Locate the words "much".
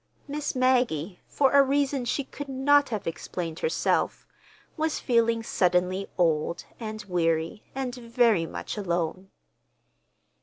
8.47-8.77